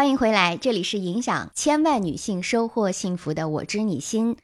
[0.00, 4.38] 欢迎回来，这里是影响千万女性收获幸福的我知你心。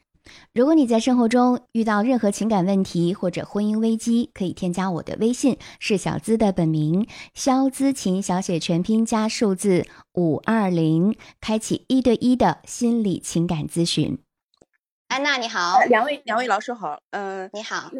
[0.52, 14.18] 如果你在生活中遇到任何情感问题或者婚姻危机，可以添加我的微信，是小资的本名肖姿琴，小写全拼加数字五二零，开启一对一的心理情感咨询。
[15.08, 17.90] 安娜你好，两位两位老师好，嗯，你好，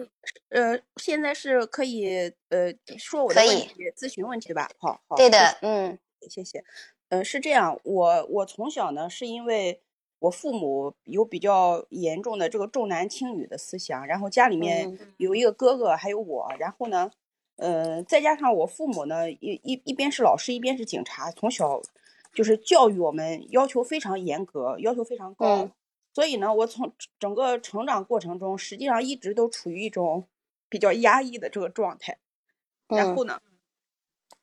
[0.51, 4.69] 呃，现在是可以呃说我的问题咨询问题吧？
[4.79, 5.99] 好，好，对的，嗯，
[6.29, 6.63] 谢谢。
[7.09, 9.81] 嗯，是这样，我我从小呢，是因为
[10.19, 17.11] 我父母有比较严重的这个重男轻女的思想，然后家里面有一个哥哥，还有我，然后呢，
[17.59, 21.81] 呃，再加上我父母呢，一一一边是老师，一边是警察，从小
[22.33, 25.71] 就是教育我们要求非常严格，要求非常高，
[26.13, 30.27] 所以呢，我从整个成长过程中，实际上一直都处于一种
[30.69, 32.19] 比较压抑的这个状态，
[32.89, 33.41] 然后呢。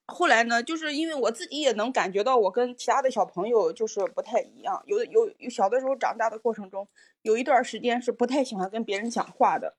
[0.08, 4.84] 后来呢，就是因为我自己也能感觉到，我跟其他的小朋友就是不太一样。
[4.86, 6.86] 有的有有小的时候长大的过程中，
[7.22, 9.76] 有一段时间是不太喜欢跟别人讲话的。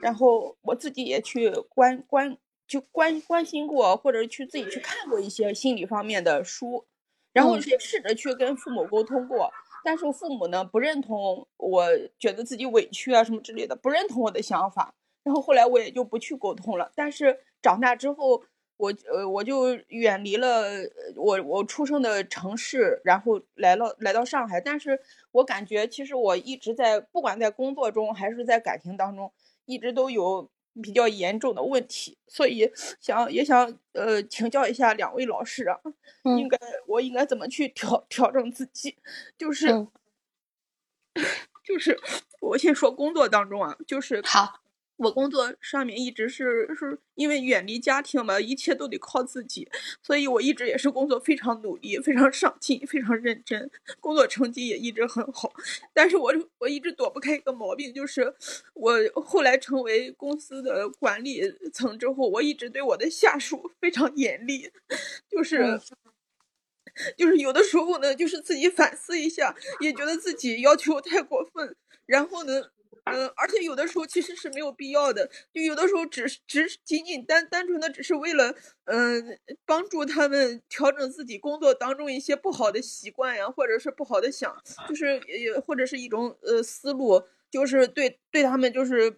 [0.00, 6.86] 然后我自己也去关关就关关心过，或者去自己去看过一些心理方面的书，
[7.34, 9.50] 然后也试着去跟父母沟通过。
[9.84, 11.86] 但是父母呢不认同，我
[12.18, 14.94] 觉得自己委屈啊什么之类的，不认同我的想法。
[15.24, 16.90] 然后后来我也就不去沟通了。
[16.94, 18.42] 但是长大之后。
[18.78, 20.64] 我呃，我就远离了
[21.16, 24.60] 我我出生的城市，然后来了来到上海。
[24.60, 24.98] 但是
[25.32, 29.30] 我感觉，其实我一直在，不管在工作中还是在感情当中，
[29.66, 30.48] 一直都有
[30.80, 32.16] 比较严重的问题。
[32.28, 35.80] 所以想也想呃请教一下两位老师啊，
[36.38, 36.56] 应该
[36.86, 38.96] 我应该怎么去调 调整自己？
[39.36, 39.66] 就是
[41.64, 41.98] 就是
[42.40, 44.60] 我先说工作当中啊，就是好。
[44.98, 49.68] 我工作上面一直是是因为远离家庭嘛，一切都得靠自己，
[50.02, 55.52] 所以我一直也是工作非常努力、非常上进、非常认真，工作成绩也一直很好。
[55.94, 58.34] 但是我我一直躲不开一个毛病，就是
[58.74, 64.68] 我后来成为公司的管理层之后，我一直对我的下属非常严厉，
[65.30, 65.80] 就是
[67.16, 72.70] 就是有的时候呢，就是自己反思一下，也觉得自己要求太过分，然后呢。
[73.12, 78.54] 嗯，而且有的时候其实是没有必要的，就有的时候只只仅仅单单纯的只是为了，
[78.84, 84.56] 嗯，帮助他们调整自己工作当中一些不好的习惯呀，或者是不好的想，
[84.88, 89.16] 就是也或者是一种呃思路，就是对对他们就是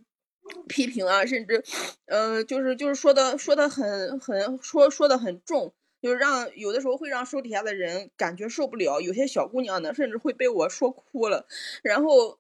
[0.69, 1.63] 批评啊，甚至，
[2.07, 5.73] 嗯，就是就是说的说的很很说说的很重，
[6.03, 11.47] 就是让有的时候会让手底下的人感觉受不了，有些小姑娘呢，甚至会被我说哭了，
[11.83, 12.39] 然后。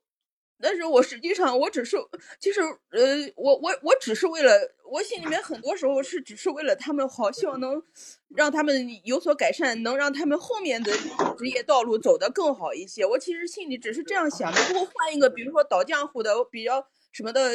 [0.60, 1.96] 但是我实际上我只是，
[2.38, 2.60] 其实
[2.90, 4.52] 呃，我我我只是为了，
[4.90, 7.82] 我心里面很多时候是只是为了他们好，希望能
[8.34, 10.92] 让他们有所改善，能让他们后面的
[11.38, 13.04] 职业道路走得更好一些。
[13.04, 14.60] 我其实心里只是这样想的。
[14.68, 17.50] 如果换一个，比如说倒浆糊的，比较什么的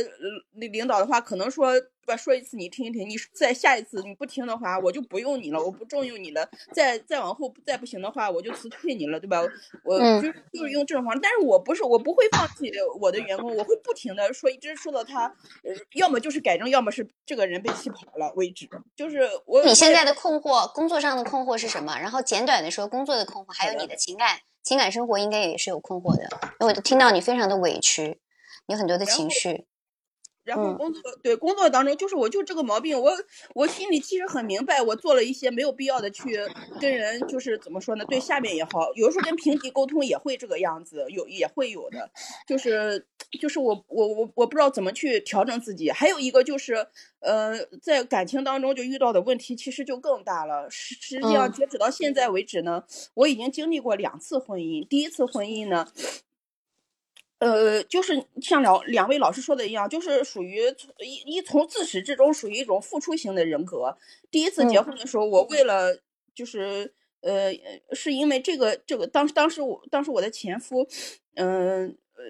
[0.54, 1.74] 领领导的话，可能说。
[2.06, 6.48] 吧，说一次你听一听，你再下一次你不听的话，我就不用你了，我不重用你了。
[6.72, 9.42] 再再往后再不行的话，我就辞退你了，对吧？
[9.84, 15.36] 我就就是用这种方式，但是我不是，我不会放弃我的员工，我会不停的说，一直说到他，
[15.96, 18.70] 要么就是改正，要么是这个人被气跑了为止。
[18.96, 21.98] 就是我你现在的困惑，工作上的困惑是什么？
[21.98, 26.30] 然后简短的说工作的困惑，还有你的情感情感生活应该也是有困惑的，
[26.60, 28.20] 因为我听到你非常的委屈，
[28.68, 29.66] 有很多的情绪。
[30.44, 33.12] 然后工作对工作当中，就是我就这个毛病，我
[33.56, 36.38] 我心里其实很明白，我做了一些没有必要的去
[36.80, 38.06] 跟人，就是怎么说呢？
[38.06, 42.12] 对下面也好，有的时候跟平级沟通也会这个样子，有也会有的，
[42.48, 43.08] 就是
[43.42, 45.90] 就是我我我我不知道怎么去调整自己。
[45.90, 46.76] 还有一个就是，
[47.22, 50.70] 呃，在感情当中就遇到的问题其实就更大了。
[50.70, 52.84] 实实际上截止到现在为止呢，
[53.16, 55.88] 我已经经历过两次婚姻，第一次婚姻呢。
[57.40, 60.62] 呃，就是像两两位老师说的一样，就是属于
[61.00, 63.98] 一一从自始至终属于一种付出型的人格。
[64.32, 66.00] 第一次结婚的时候，我为了
[66.34, 67.52] 就是呃，
[67.92, 70.88] 是因为这个这个当当时我当时我的前夫，
[71.36, 72.24] 嗯呃，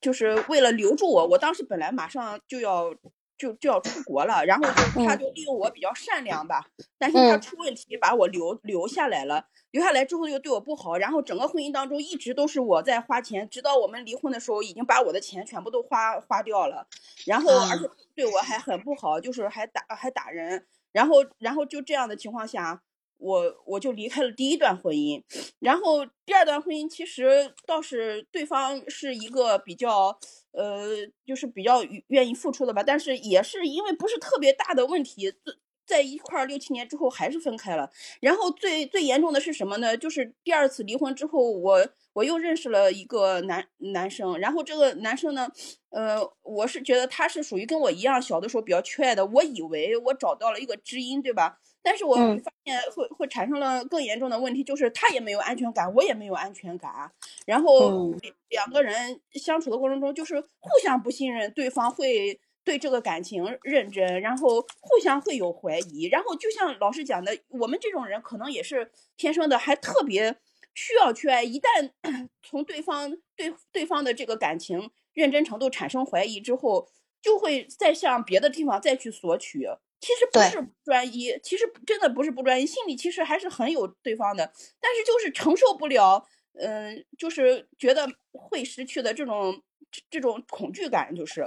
[0.00, 2.94] 就是为了留住我，我当时本来马上就要。
[3.42, 6.64] 就就要出国了，然后就他就利用我比较善良吧，
[6.96, 9.46] 但是他出问题，把我留留下来了。
[9.72, 16.86] 留下来之后又对我不好，然后整个婚姻当中一直都是我在花钱，直到我们离婚的时候，已经把我的钱全部都花花掉了。
[17.26, 20.64] 然后而且对我还很不好，就是还打还打人。
[20.92, 22.82] 然后然后就这样的情况下。
[23.24, 25.22] 我我就离开了第一段婚姻，
[25.60, 30.18] 然后第二段婚姻其实倒是对方是一个比较，
[30.52, 30.86] 呃，
[31.26, 35.32] 就是比较愿意付出的吧，但是也是因为不是特别大的问题，
[35.84, 37.90] 在一块儿六七年之后还是分开了。
[38.20, 39.96] 然后最最严重的是什么呢？
[39.96, 44.38] 就是第二次离婚之后，我我又认识了一个男男生。
[44.38, 45.50] 然后这个男生呢，
[45.90, 49.26] 呃，我是觉得他是属于跟我一样小的时候比较缺爱的。
[49.26, 51.58] 我以为我找到了一个知音，对吧？
[51.82, 57.10] 但是我发现会会产生了更严重的问题，就是他也没有安全感，我也没有安全感。
[57.46, 58.14] 然后
[58.48, 62.40] 两个人相处的过程中，就是互相不信任对方会。
[62.64, 70.36] 对这个感情认真，然后互相会有怀疑，然后就像老师讲的，我们这种人可能也是天生的，还特别
[70.72, 71.42] 需要去爱。
[71.42, 71.90] 一旦
[72.40, 76.88] 从对方对对方的这个感情认真程度产生怀疑之后，
[77.20, 79.66] 就会再向别的地方再去索取。
[80.02, 89.62] 其实不是不专一，其实真的不是不专一，心里其实还是很有对方的，但是就是承受不了，嗯，就是觉得会失去的这种。
[90.08, 91.46] 这种恐惧感就是，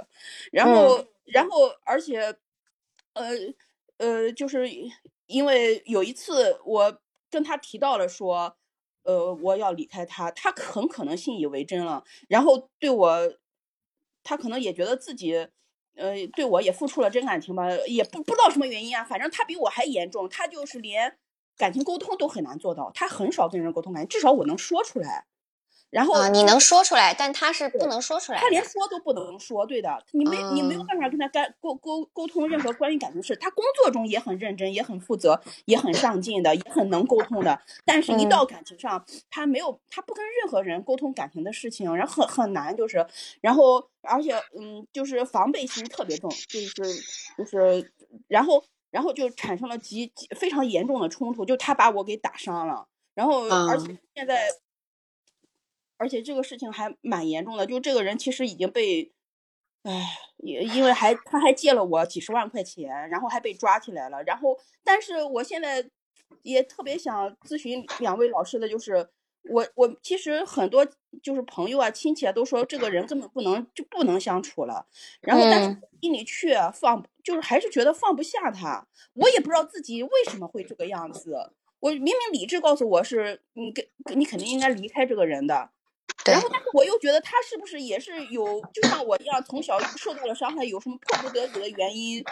[0.52, 2.32] 然后，然后，而且，
[3.12, 3.32] 呃，
[3.96, 4.70] 呃，就是
[5.26, 8.56] 因为有一次我跟他提到了说，
[9.02, 13.34] 呃，我要离开他，他很可能信以为真了，然后对我，
[14.22, 15.48] 他可能也觉得自己，
[15.96, 21.16] 呃，对我也付出了真感情吧，也不不知道什么原因啊，反正他比我还严重，他就是连
[21.56, 25.24] 感情沟通都很难做到，他很少跟人沟通感情，至少我能说出来。
[25.90, 29.64] 然后你能说出来，但他是不能说出来，他连说都不能说。
[29.64, 33.34] 对的，你没你没有办法跟他干沟沟沟通任何关于感情事。
[33.36, 37.58] 他工作中也很认真，也很负责，也很上进的，也很能沟通的。
[37.84, 43.06] 但是，一到感情上，他没有，他不跟任何人沟通感情的事情，然后很很难，就是，
[43.40, 46.72] 然后而且，嗯，就是防备心特别重，就是
[47.38, 47.92] 就是，
[48.28, 54.36] 然后然后就产生了极非常严重的冲突，就他把我给打伤了，然后而且现在。
[55.98, 59.12] 而且这个事情还蛮严重的，就这个人其实已经被，
[59.82, 64.22] 唉，也因为还他还借了我几十万块钱，然后还被抓起来了。
[64.24, 65.88] 然后，但是我现在
[66.42, 69.08] 也特别想咨询两位老师的，就是
[69.48, 70.86] 我我其实很多
[71.22, 74.86] 就是朋友啊、亲戚啊都说这个人根本不能就不能相处了。
[75.20, 78.86] 然后，但是心里却放就是还是觉得放不下他。
[79.14, 81.52] 我也不知道自己为什么会这个样子。
[81.80, 83.86] 我明明理智告诉我是你跟
[84.18, 85.70] 你肯定应该离开这个人的。
[86.24, 92.24] 然后，但是我又觉得他是不是也是有，就像我一样，从小受到了伤害，有什么迫不得已的原因，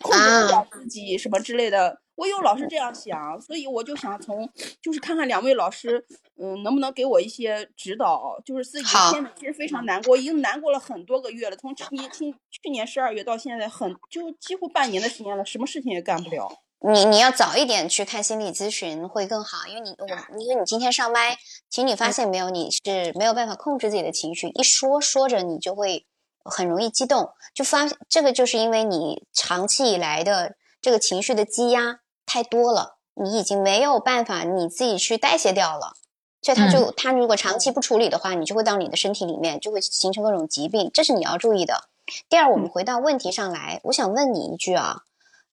[0.00, 2.00] 控制不了自己什么之类的。
[2.14, 4.48] 我又老是这样想，所以我就想从，
[4.80, 6.02] 就是看看两位老师，
[6.38, 8.40] 嗯，能不能给我一些指导？
[8.42, 16.48] 就是自己现在其实非常难过，已经难过了很多个月了，从去年去去年十二月到现在，很就几乎半年的时间了，什么事情也干不了。
[16.88, 20.06] 你你要早一点去看心理咨询会更好，因为你我
[20.38, 21.36] 因为你今天上麦，
[21.68, 26.06] 其实你发现没有，你是没有办法控制自己的情绪，一说说着你就会
[26.44, 35.94] 很容易激动，就发这个就是因为你长期以来的这个情绪的积压太多了，你已经没有办法你自己去代谢掉了，
[36.40, 41.88] 所以他就他如果长期不处理的话，你就会到你的身体里面就会形成各种疾病，这是你要注意的。
[42.28, 45.00] 第二，我们回到问题上来，我想问你一句啊。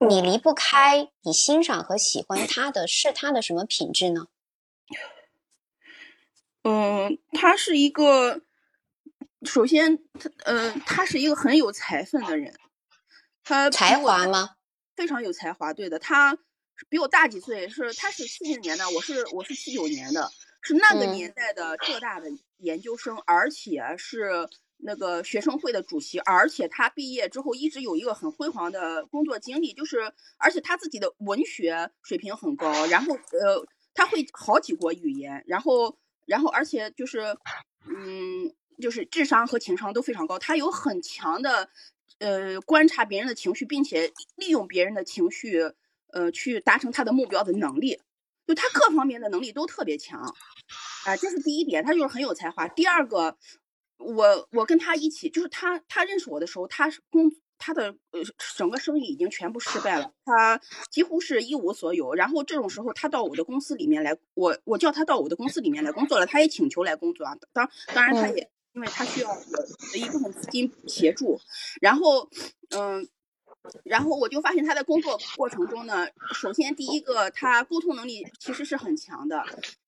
[0.08, 4.26] 你离不开，你欣赏和喜欢他的是他的什么品质呢？
[6.62, 8.40] 嗯，他是一个，
[9.42, 12.54] 首先他，嗯，他是一个很有才分的人，
[13.42, 14.56] 他才华吗？
[14.94, 16.38] 非常有才华，对的，他
[16.88, 20.30] 比我大几岁，是他是七零年的，我是我是七九年的，
[20.62, 22.28] 是那个年代的浙大的
[22.58, 24.48] 研究生，而且是。
[24.86, 37.34] 那个学生会的主席，而且他毕业之后一直有一个很辉煌的工作经历，就是而且他自己的文学水平很高，然后呃他会好几国语言，然后然后而且就是
[37.86, 41.70] 嗯就是智商和情商都非常高，他有很强的
[42.18, 45.62] 呃观察别人的情绪，并且利用别人的情绪
[46.12, 48.02] 呃去达成他的目标的能力，
[48.46, 50.20] 就他各方面的能力都特别强，
[51.06, 52.68] 啊这是第一点，他就是很有才华。
[52.68, 53.38] 第二个。
[53.98, 58.20] 我我跟他一起，就是他他认识我的时候，他是工他的呃
[58.56, 60.60] 整个生意已经全部失败了，他
[60.90, 62.14] 几乎是一无所有。
[62.14, 67.36] 然后这种时候，他到我的公司里面来，我我叫他到我的公司里面来工作了，他也请求来工作啊。
[67.52, 69.36] 当当然他也因为他需要我
[69.92, 71.40] 的一部分资金协助，
[71.80, 72.28] 然后
[72.70, 73.08] 嗯。
[73.82, 79.42] 然后我就发现他在工作过程中呢，首先第一个他沟通能力其实是很强的，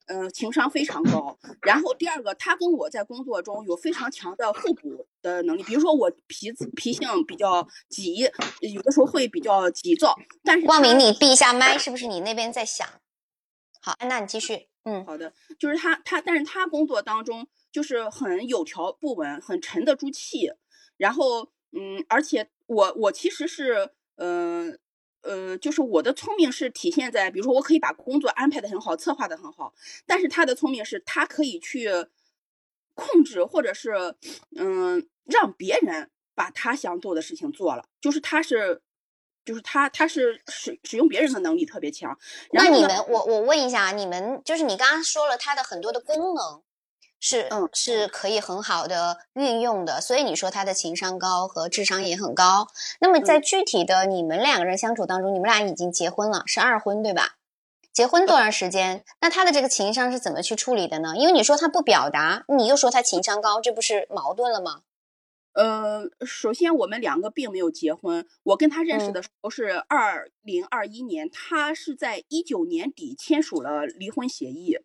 [0.06, 1.38] 嗯，情商非常高。
[1.62, 5.62] 然后第二个，他跟我在工作中有非常强的互补的能力。
[5.62, 8.28] 比如说我脾脾性比较急，
[8.60, 10.16] 有的时候会比较急躁。
[10.42, 12.86] 但是光明，你闭一下麦，是不是你那边在响？
[13.80, 14.68] 好，安娜你继续。
[14.84, 20.50] 嗯，好的，就是他他，但是他工作当中就是很有条不紊，很沉得住气。
[20.96, 21.50] 然后。
[21.78, 24.78] 嗯，而且我我其实是，嗯，呃，
[25.61, 29.75] 就是我的聪明是体现在，比如说我可以把工作安排的很好，策划的很好，
[30.06, 31.88] 但是他的聪明是他可以去
[32.94, 34.16] 控制，或者是
[34.56, 38.82] 嗯，让别人把他想做的事情做了，就是他是。
[39.46, 42.18] 就是他，他是使使用别人的能力特别强。
[42.50, 46.61] 那你们，我我问一下，你们就是你刚刚说了他的很多的功能
[47.18, 52.68] 是嗯是可以很好的运用的，所以你说他的情商高和智商也很高。
[53.00, 57.37] 那么在具体的你们两个人相处当中，你们俩已经结婚了，是二婚对吧？
[57.92, 59.04] 结婚多长时间？
[59.23, 61.14] 那他的这个情商是怎么去处理的呢？
[61.16, 64.82] 因为你说他不表达，你又说他情商高，这不是矛盾了吗？
[65.54, 68.26] 呃，首先我们两个并没有结婚。
[68.42, 74.78] 我跟他认识的时候是二零二一年，他是在一九年底签署了离婚协议。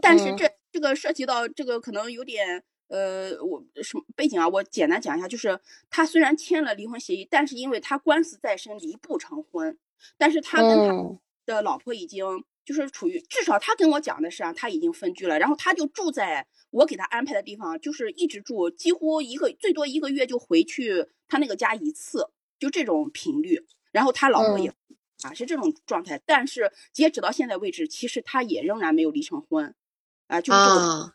[0.00, 4.48] 但是这这个涉及到这个可能有点呃，我什么背景啊？
[4.48, 5.56] 我简单讲一下，就是
[5.88, 9.78] 他虽然签了离婚协议，但是因为他官司在身，离不成婚。
[10.18, 12.24] 但是他跟他的老婆已经
[12.64, 16.48] 就是处于至少他跟我讲的是啊，他已经分居了，然后他就住在。
[16.70, 23.64] 我给他安排的地方就是一直住，几乎一个最多一个月就回去他那个家一次，就这种频率。
[23.92, 24.72] 然后他老婆也
[25.22, 29.72] 啊是这种状态，但是截止到现在为止，其实他也仍然没有离成婚，
[30.26, 31.14] 啊就是这个。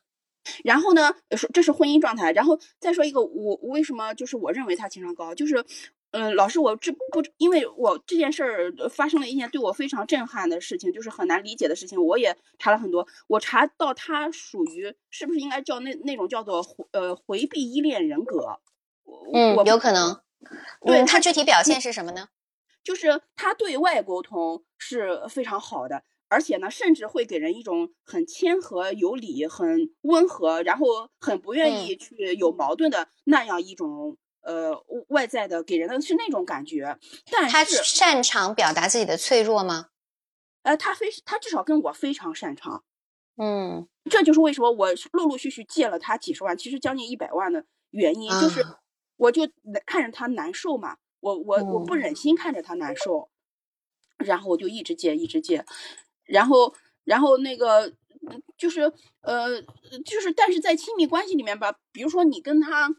[0.63, 2.31] 然后呢，说这是婚姻状态。
[2.31, 5.65] 然后再说一个，我为什么就是我认为他情商高，就是。
[6.11, 12.03] 嗯，老师，我这不因为我这件事儿发生了一件对我非常震撼的事情，就是很难理解的事情。
[12.03, 18.59] 我也查了很多，我查到他属于是不是应该叫那那种叫做呃回避依恋人格？
[19.35, 20.19] 嗯，有可能。
[20.83, 22.29] 对他具体表现是什么呢？
[22.83, 30.86] 就是他对外沟通是非常好的，而且呢，甚至会给人一种很谦和有礼、很温和，然后
[31.19, 34.17] 很不愿意去有矛盾的那样一种。
[34.41, 34.71] 呃，
[35.09, 36.98] 外在的给人的是那种感觉，
[37.29, 39.89] 但是他擅长表达自己的脆弱吗？
[40.63, 42.86] 呃，他非他至少跟我非常擅长，
[43.36, 48.65] 嗯，这就是为什么我陆陆续续借了他几十万，其实将近一百万的原因，就是。
[49.17, 49.41] 我就
[49.86, 53.29] 看着他难受嘛，我我我不忍心看着他难受，
[54.17, 55.65] 然后我就一直借一直借，
[56.29, 57.93] 然后然后那个
[58.57, 58.81] 就是
[59.21, 59.62] 呃
[60.05, 62.89] 就是，但是在亲密关系里面吧，比如说你跟他。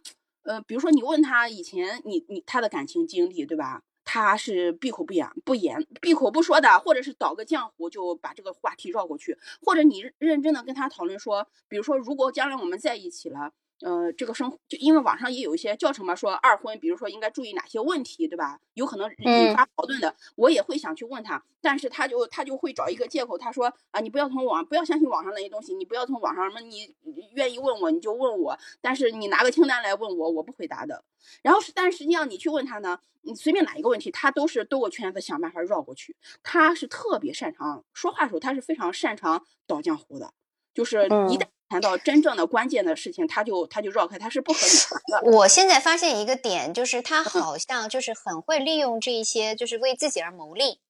[0.42, 3.82] 呃，比如说你问他以前你你他的感情经历，对吧？
[4.04, 13.52] 他是闭口不言不言闭口不说的，或者是倒个浆糊就把这个话题绕过去，或者你认真的跟他讨论说，比如说如果将来我们在一起了。
[13.82, 18.60] 呃，这个生就因为网上也有一些教程嘛，说二婚，比如说应该注意哪些问题，对吧？
[18.74, 26.94] 有可能引发矛盾的，我也会想去问他，但是他就他就会找一个借口，他说啊，你不要从网不要相信网上那些东西，你不要从网上什么，你
[27.32, 31.02] 愿意问我你就问我，但是你拿个清单来问我，我不回答的。
[31.42, 36.14] 然后是，但实际上你去问他呢，你随便哪一个问题，他都是兜个圈子想办法绕过去。
[36.42, 40.32] 他是特别擅长说话的时候，他是非常擅长倒浆糊的，
[40.74, 41.46] 就是一旦。
[41.70, 45.38] 谈到真正的关键的事情，他就他就绕开，他是不可能的。
[45.38, 50.80] 我现在发现一个点，就是他好像就是很会利用这些，就是为自己而谋利。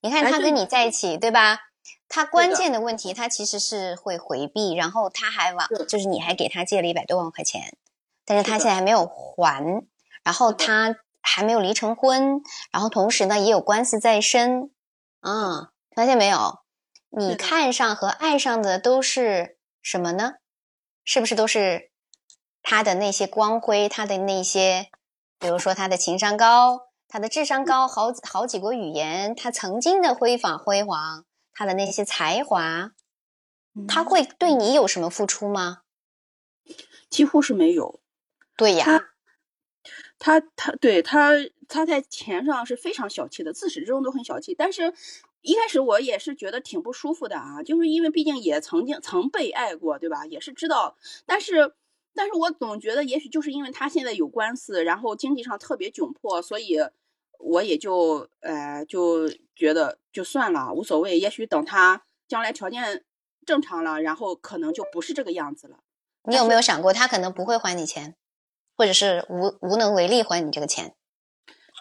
[0.00, 1.58] 你看他跟你在一起，对吧？
[2.08, 7.76] 他关键的问题，他其实是会回避，然后他还往，就是你还给他借了一百多万块钱，
[8.24, 9.86] 但是他现在还没有还，
[10.24, 12.40] 然后他还没有离成婚，
[12.72, 14.70] 然后同时呢也有官司在身。
[15.20, 16.60] 啊，发现没有？
[17.10, 19.58] 你看上和爱上的都是。
[19.82, 20.34] 什么呢？
[21.04, 21.90] 是不是都是
[22.62, 24.90] 他的那些光辉，他的那些，
[25.38, 32.92] 比如说他的情商高，他的智商高，好好几国语言，他曾经的辉煌辉煌，他的那些才华，
[33.88, 35.82] 他会对你有什么付出吗？
[37.08, 38.00] 几乎是没有。
[38.56, 39.10] 对呀，
[40.18, 41.30] 他他对他
[41.66, 44.94] 他在钱上是非常小气的，自始至终都很小气，但是。
[45.42, 50.26] 一开始我也是觉得挺不舒服的啊，就是因为毕竟也曾经曾被爱过，对吧？
[50.26, 51.74] 也是知道，但是，
[52.14, 56.78] 但是我总觉得也许就是因为他现在有官司，然后经济上特别窘迫，所以
[57.38, 61.18] 我也就呃就觉得就算了，无所谓。
[61.18, 63.04] 也许等他将来条件
[63.46, 65.78] 正常了，然后可能就不是这个样子了。
[66.24, 68.14] 你有没有想过，他可能不会还你钱，
[68.76, 70.94] 或者是无无能为力还你这个钱？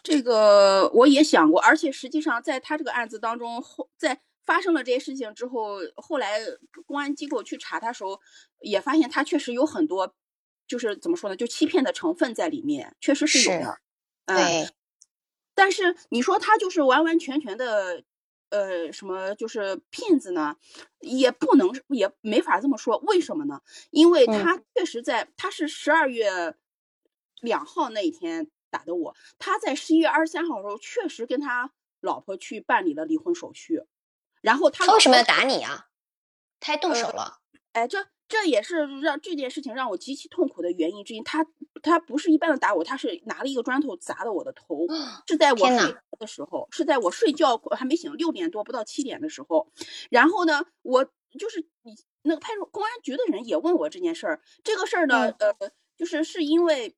[0.03, 6.39] 这个我也想过，而且实际上在他这个案子当中，后在发生了这些事情之后，后来
[6.85, 8.19] 公安机构去查他时候，
[8.61, 10.15] 也发现他确实有很多，
[10.67, 13.77] 就是怎么说呢，就欺骗的成分在里面，确实是有的。
[14.25, 14.69] 对。
[15.53, 18.03] 但是你说他就是完完全全的，
[18.49, 20.55] 呃，什么就是骗子呢？
[21.01, 22.97] 也不能，也没法这么说。
[22.99, 23.61] 为什么呢？
[23.91, 26.55] 因为他确实在，他是十二月
[27.41, 28.49] 两号那一天。
[28.69, 31.71] 打的我，他在十一月二十三号的时候确实跟他
[32.01, 33.83] 老婆去办理了离婚手续，
[34.41, 35.87] 然后他他为什么要打你啊？
[36.59, 37.39] 他还动手呃了。
[37.73, 41.21] 哎，这这也是让这件事情让我极其痛苦的原因之一。
[41.21, 41.45] 他
[41.81, 44.87] 他不是一般的打我，他是拿了一个砖头砸的我的头，
[45.27, 49.71] 是在我睡着的时候，是在我睡觉还没醒，六点多不到七点的时候。
[50.09, 51.05] 然后呢，我
[51.37, 55.53] 就是你那个派出公安局的人也问我这件事儿，这个事儿呢，呃，
[55.95, 56.95] 就是是因为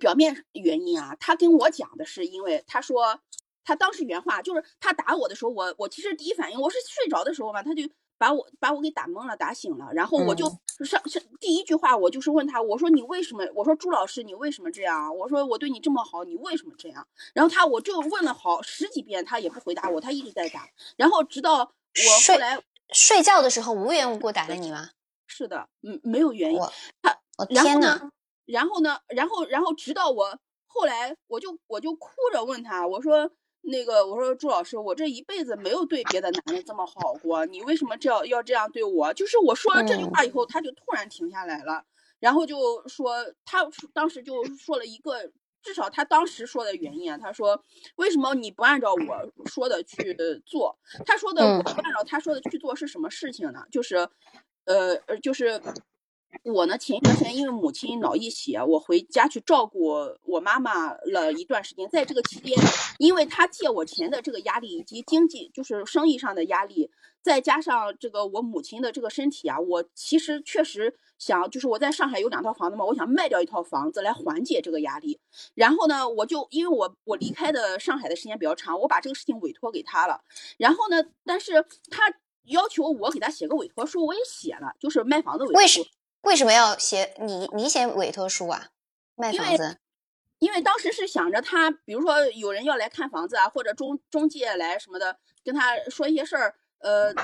[0.00, 3.20] 表面原因啊，他跟我讲的是因为他说
[3.64, 7.82] 他当时原话就是他打我的时候，我我其实第一反应我是睡着的时候嘛，他就
[8.18, 10.46] 把我把我给打懵了，打醒了，然后我就
[10.84, 13.44] 上上第一句话我就是问他，我说你为什么？
[13.54, 15.16] 我说朱老师你为什么这样？
[15.16, 17.06] 我说我对你这么好，你为什么这样？
[17.32, 22.60] 然后他我就问了好十几遍，他也不回答我，他一直在打，然后直到我后来
[22.92, 24.90] 睡觉的时候无缘无故打了你吗？
[25.26, 27.94] 是的，嗯，没有原因我，他我然后天哪！
[27.94, 28.10] 呢，
[28.50, 33.30] 然后呢，然后然后直到我后来，我就我就哭着问他，我说
[33.62, 39.12] 那个我说朱老师，我这一辈子没有对别的男人这么好过，你为什么这样要这样对我？
[39.14, 41.84] 就是我说了这句嗯话以后，他就突然停下来了，
[42.18, 43.14] 然后就说
[43.44, 45.32] 他当时就说了一个。
[45.62, 47.62] 至少他当时说的原因啊，他说
[47.96, 50.16] 为什么你不按照我说的去
[50.46, 50.78] 做？
[51.04, 53.66] 他说的嗯我不按照他说的去做是什么事情呢？
[53.70, 53.96] 就是，
[54.64, 55.60] 呃呃，就是
[56.44, 59.86] 我呢，前一段时间因为母亲脑溢血，我回家去照顾
[60.24, 61.88] 我妈妈了一段时间。
[61.90, 62.56] 在这个期间，
[62.98, 75.18] 因为她借我钱的这个压力，以及经济就是生意上的压力，再加上这个我母亲的这个身体啊，我其实确实想，就是我在上海有两套房子嘛，我想卖掉一套房子来缓解这个压力。
[75.54, 80.22] 然后呢，我就因为我我离开的上海的时间比较长，我把这个事情委托给他了。
[80.56, 85.84] 然后呢，但是他要求我给他写个委托书，我也写了，就是卖房子委托书。
[86.22, 88.68] 为什么要写你你写委托书啊？
[89.16, 89.78] 卖房子？
[90.38, 97.14] 因为当时是想着他，比如说有人要来看房子啊，或者中中介来什么的，跟他说一些事儿，呃，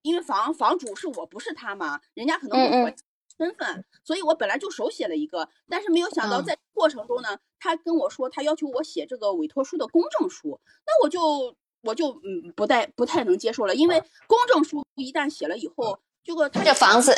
[0.00, 2.94] 因为房房主是我不是他嘛，人家可能嗯嗯会怀疑
[3.36, 17.14] 身份，所以我本来就手写了一个，但是没有想到嗯在过程中呢，他跟我说他要求我写这个委托书的公证书，那我就我就嗯不太不太能接受了，因为公证书一旦写了以后，这个他这房子，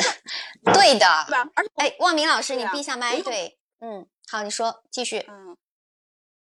[0.63, 1.05] 对的。
[1.27, 1.49] 对吧？
[1.55, 3.19] 而且我哎，望明老师，你闭下麦。
[3.21, 5.25] 对，嗯，好，你说，继续。
[5.27, 5.57] 嗯，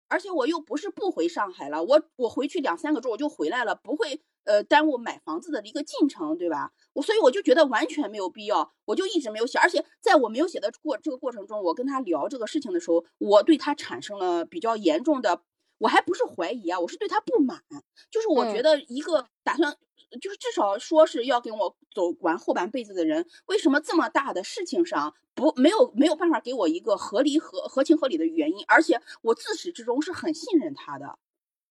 [0.08, 6.72] 而且我又不是不回上海了，我我回去两三个周我就回来了，不会呃耽误买房子的一个进程，对吧？
[6.92, 9.58] 我所以我就觉得完全没有必要，我就一直没有写。
[9.58, 15.40] 而且在我没有写的过这个过程中，我跟他聊这个事情的时候，我对他产生了比较严重的，
[15.78, 17.62] 我还不是怀疑啊，我是对他不满，
[18.10, 19.74] 就是我觉嗯得一个打算。
[20.20, 28.64] 就是至少说是要跟我走完后半辈子的人，为什么这么大的事情上不没有没有办法给我一个合理合合情合理的原因？
[28.66, 31.18] 而且我自始至终是很信任他的，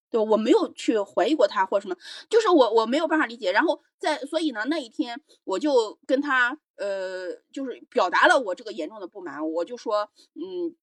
[0.09, 1.97] 对我没有去怀疑过他或者什么，
[2.29, 3.51] 就是我我没有办法理解。
[3.51, 10.75] 然后在所以呢，那一天我就跟他呃，就是表达了我这个严重的不满，我就说，嗯，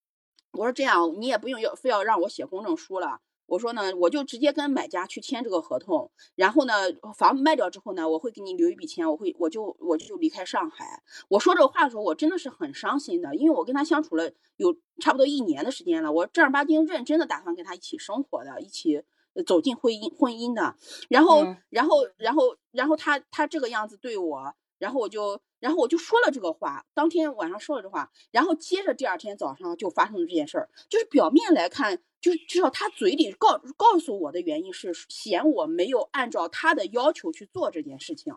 [0.53, 3.21] 我说这样你也不用要非要让我写公证书了。
[3.47, 6.75] 我说呢，我就直接跟买家去签这个合同，然后呢，
[7.17, 11.03] 房子卖掉之后呢，我会给你留一笔钱，我会我就我就离开上海。
[11.29, 19.03] 我说这个话的时候，我真的是很伤心的，因为我跟他相处了有差不多一年的时间了，我正儿八经认真的打算跟他一起生活的，一起
[19.35, 20.77] 呃走进婚姻婚姻的。
[21.09, 30.69] 然后，嗯然后，然后，然后他他这个样子对我，然后我就，然后我就说了这个话，当天晚上说了这话，然后接着第二天早上就发生了这件事儿。
[30.91, 38.35] 就是表面来看，就是至少他嘴里告告诉我的原因是嫌我没有按照他的要求去做这件事情。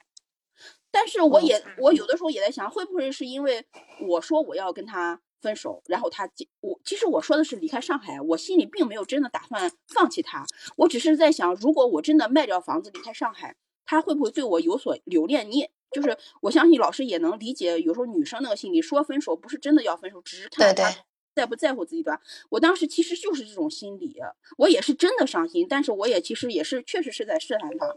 [0.89, 3.65] 但是我也，我有的时候也在想，会不会是因为
[4.07, 6.29] 我说我要跟他分手，然后他
[6.61, 10.45] 我其实我说的是离开上海，我心里并没有真的打算放弃他，
[10.77, 15.51] 我只是在想，如果我真的卖掉房子离开上海，他会不会对我有所留恋？
[15.51, 20.93] 你也就是我相信老师也能理解，有时候女生那个心理，说分手不是真的要分手，只是看对他
[21.33, 22.19] 在不在乎自己对吧？
[22.49, 24.15] 我当时其实就是这种心理，
[24.57, 27.95] 我也是真的伤心，但是我也其实也是确实是在试探他。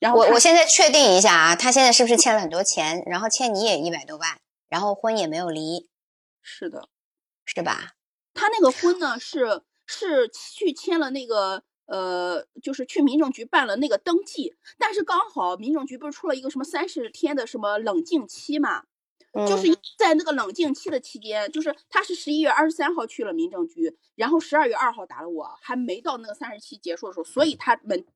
[0.00, 3.02] 然后我我现在确定一下啊，他现在是不是 欠了很多钱？
[3.06, 5.88] 然后欠你也一百多万，然后婚也没有离，
[6.42, 6.88] 是的，
[7.44, 7.92] 是吧？
[8.34, 18.84] 他那个婚呢是是去签了那个呃，就是去民政局办了那个登记，但是刚好民政局不是出了一个什么三十天的什么冷静期嘛，
[19.46, 19.76] 就是嗯。
[19.98, 28.06] 在那个冷静期的期间，就是他是十一月二十三号去了民政局，然后十二月二号打了我，还没到那个三十期结束的时候，所以他们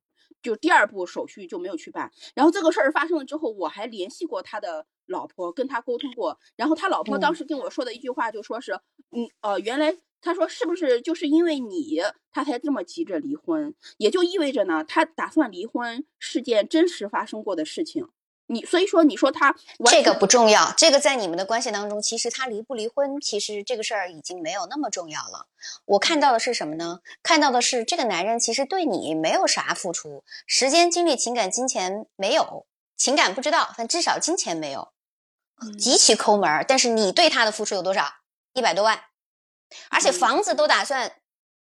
[0.40, 2.10] 就第二步手续就没有去办。
[2.34, 8.72] 然后这个事儿发生了之后，我还联系过他的老婆，跟他沟通过，然后他老婆当时跟我说的一句话就说是，
[9.10, 12.00] 嗯，呃，原来他说是不是就是因为你，
[12.32, 13.74] 他才这么急着离婚？
[13.98, 18.08] 也就意味着呢，他打算离婚是件真实发生过的事情。
[18.46, 19.54] 你所以说，你说他
[19.86, 25.46] 这个不重要，这个在你们的关系当中，其实他离不离婚，其实这个事儿已经没有那么重要了。
[25.84, 27.00] 我看到的是什么呢？
[27.22, 34.92] 看到的是这个男人其实对你没有啥付出，时间、精力、情感、金钱没有，情感不知道，但至少金钱没有，
[35.78, 36.64] 极其抠门儿。
[36.66, 38.06] 但是你对他的付出有多少？
[38.52, 39.00] 一百多万，
[39.90, 41.16] 而且房子都打算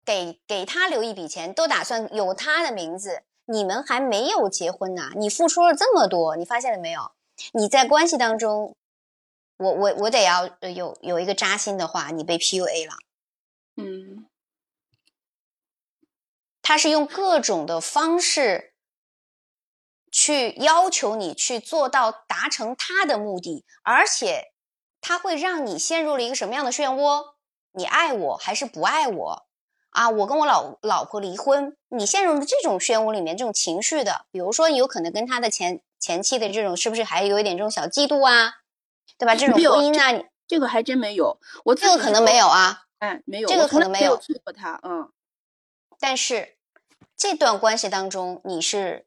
[0.04, 3.22] 给给他留一笔钱，都打算有他的名字。
[3.46, 7.12] 你们还没有结婚呢，你付出了这么多，你发现了没有？
[7.52, 8.76] 你在关系当中，
[9.56, 12.94] 我我我得要有有一个扎心的话，你被 PUA 了。
[13.76, 14.26] 嗯，
[16.62, 18.74] 他是用各种的方式
[20.12, 24.52] 去要求你去做到达成他的目的，而且
[25.00, 27.34] 他会让你陷入了一个什么样的漩涡？
[27.72, 29.46] 你爱我还是不爱我？
[29.90, 38.54] 啊，我跟我老老婆离婚，你陷入了这种漩涡里面，这种情绪的，比如说你有可能跟他的前前妻的这种，是不是还有一点这种小嫉妒啊，
[39.18, 39.34] 对吧？
[39.34, 45.10] 这种婚姻啊，你这个还真没有，我这个可能没有啊，哎，没有，这个可能没有错过他，嗯，
[45.98, 46.56] 但是
[47.16, 49.06] 这段关系当中，你是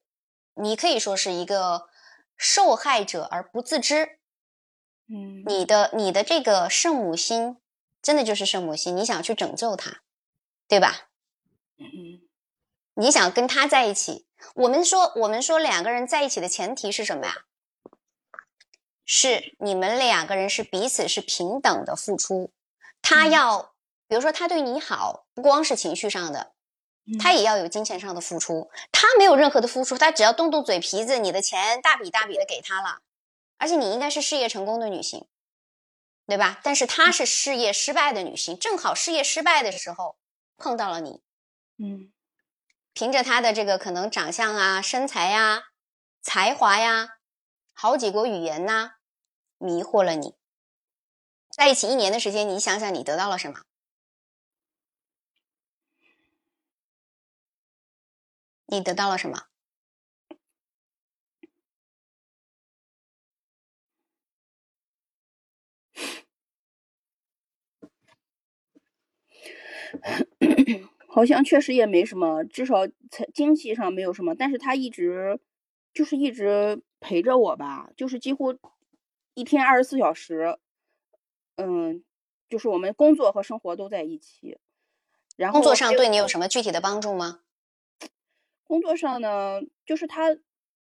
[0.55, 1.87] 你可以说是一个
[2.35, 4.19] 受害者而不自知，
[5.07, 7.57] 嗯，你的你的这个圣母心
[8.03, 10.01] 真的就是圣母心，你想去拯救他。
[10.65, 11.09] 对吧？
[11.77, 12.21] 嗯，
[12.95, 14.25] 你想跟他在一起？
[14.55, 17.43] 我们说，我们说两个人在一起的前提是什么呀？
[19.05, 22.51] 是你们两个人是彼此是平等的付出。
[23.01, 23.75] 他要，
[24.07, 26.53] 比如说他对你好，不光是情绪上的，
[27.19, 28.71] 他也要有金钱上的付出。
[28.91, 33.01] 他没有任何的付出，他只要动动嘴皮子，你的钱大笔大笔的给他了。
[33.57, 35.27] 而且你应该是事业成功的女性，
[36.29, 36.59] 对吧？
[36.63, 40.17] 但是她是事业失败的女性，正好事业失败的时候。
[40.55, 41.19] 碰到了你，
[41.77, 42.13] 嗯，
[42.93, 45.63] 凭着她的这个可能长相啊、身材呀、
[46.21, 47.09] 才华呀、
[47.73, 48.91] 好几国语言呐，
[49.57, 50.35] 迷惑了你。
[51.51, 53.63] 在一起一年的时间，你想想，你得到了什么？
[58.69, 59.43] 你得到了什么？
[71.07, 74.33] 好像确实也没什么，至少财经济上没有什么。
[74.35, 75.39] 但是他一直
[75.93, 78.57] 就是一直陪着我吧，就是几乎
[79.33, 80.57] 一天二十四小时，
[81.57, 82.03] 嗯，
[82.49, 84.57] 就是我们工作和生活都在一起。
[85.35, 87.41] 然后工作上对你有什么具体的帮助吗？
[88.63, 90.37] 工作上呢，就是他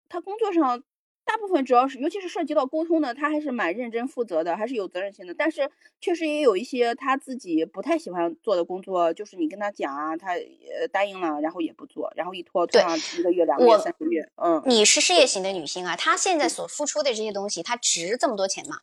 [0.09, 0.83] 他工作上。
[1.27, 5.33] 大部分主要是，尤其是涉及到沟通的，他还是蛮认真负责的，还是有责任心的。
[5.33, 14.31] 但是确实也有一些他自己不太喜欢做的工作，就是你跟他讲啊，他呃答应了，然后也不做，然后一拖拖上一个月、两个月、三个月。
[14.37, 18.77] 嗯，你是事业型的女性啊，她现在所付出的这些东西，她值这么多钱吗？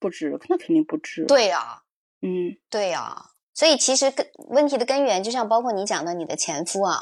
[0.00, 1.24] 不值，那肯定不值。
[1.26, 1.82] 对呀，
[2.22, 3.30] 嗯，对呀。
[3.54, 6.98] 所以其实根问题的根源，就像包括你讲的，你的前夫啊，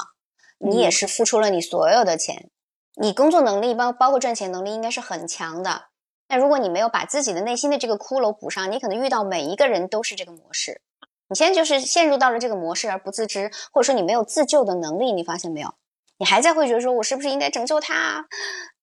[0.59, 2.51] 你也是付出了你所有的钱。
[2.95, 5.85] 你工作能力包包括赚钱能力应该是很强的，
[6.27, 10.81] 但如果你没有把自己的内心的这个骷髅补上，你可能遇到每一个人都是这个模式。
[11.27, 15.75] 你现在就是陷入到了这个模式而不自知，或者说你没有自救的能力，你发现没有？
[16.17, 18.27] 你还在会觉得说我是不是应该拯救他？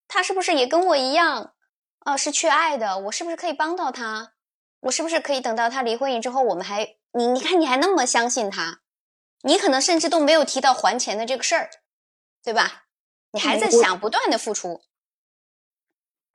[0.09, 1.53] 他是不是也跟我一样
[2.01, 2.17] 啊？
[2.17, 2.99] 是缺爱的？
[3.01, 4.33] 我是不是可以帮到他？
[4.81, 8.81] 我是不是可以等到他离婚以之后，我们还你你看你还那么相信他？
[9.43, 11.71] 你可能甚至都没有提到还钱的这个事儿，
[12.43, 12.85] 对吧？
[13.33, 14.81] 你还在想不断的付出，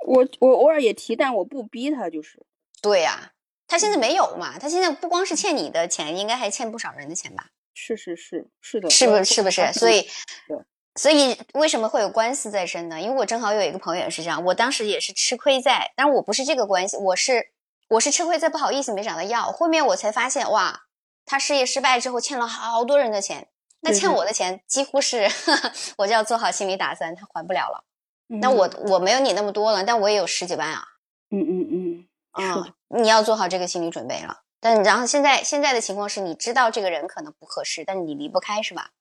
[0.06, 2.46] 我我偶尔也提，但我不逼他，就是
[2.82, 3.32] 对呀。
[3.66, 4.60] 他现在没有嘛？
[4.60, 7.48] 他现在不光是欠你的钱，应该还欠不少人的钱吧？
[7.74, 9.74] 是是是是的，是不是是不是？
[9.74, 10.08] 所以
[10.94, 13.02] 所以为什么会有官司在身呢？
[13.02, 17.48] 因为我正好有一个朋友也是这样，我当时也是吃亏在，但我不是这个关系，我是
[17.90, 20.84] 我是吃亏在，不好意思没找他要，后面我才发现哇，
[21.26, 23.48] 他事业失败之后欠了好多人的钱。
[23.84, 25.28] 那欠我的钱几乎是，
[25.98, 27.84] 我就要做好心理打算，他还不了了。
[28.28, 30.84] 那我我没有你那么多了，但我也有十几万啊。
[31.30, 34.44] 嗯嗯嗯，啊，你要做好这个心理准备了。
[34.60, 38.92] 但然后现在现在的情况是你知道这个人可能不合适，但是你离不开是吧？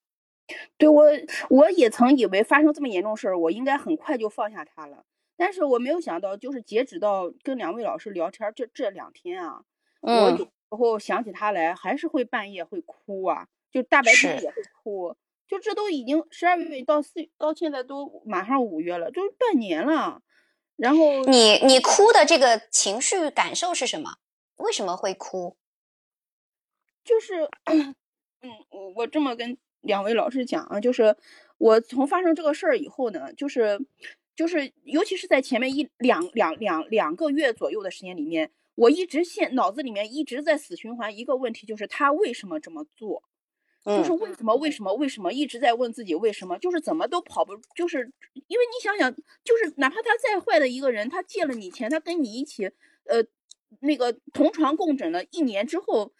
[0.76, 1.04] 对我
[1.48, 5.04] 我也曾以为发生这么严重事儿，我应该很快就放下他了。
[5.36, 9.62] 但是我没有想到，就是截止到跟两位老师聊天这这两天啊，
[10.00, 13.46] 我有时候想起他来，还是会半夜会哭啊。
[13.72, 15.16] 就大白天也会哭，
[15.48, 20.22] 就这都已经十二月到四到现在都马上五月了，就是半年了。
[20.76, 24.16] 然后你你哭的这个情绪感受是什么？
[24.56, 25.56] 为什么会哭？
[27.04, 27.94] 就是，嗯，
[28.70, 31.16] 我我这么跟两位老师讲啊，就是
[31.58, 33.80] 我从发生这个事儿以后呢，就是
[34.36, 43.22] 就是，尤其是在前面一两两两两个月左右的时间里面，我一直现脑子里面一直在死循环一个问题，就是他为什么这么做？
[43.84, 47.98] 就是嗯为什么为什么为什么一直在问自己为什么，就是怎么都跑不，就是
[48.46, 52.66] 因为你想想，就是哪怕他再坏的一个人，他借了你钱，他跟你一起
[53.06, 53.24] 呃
[53.80, 56.12] 那个同床共枕了一年之后，